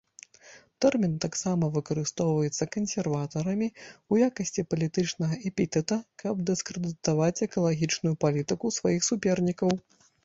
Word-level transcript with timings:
Тэрмін 0.83 1.11
таксама 1.25 1.65
выкарыстоўваецца 1.75 2.67
кансерватарамі 2.75 3.67
ў 3.71 4.13
якасці 4.29 4.65
палітычнага 4.71 5.37
эпітэта, 5.51 5.99
каб 6.25 6.43
дыскрэдытаваць 6.51 7.43
экалагічную 7.49 8.15
палітыку 8.27 8.65
сваіх 8.79 9.01
супернікаў. 9.11 9.79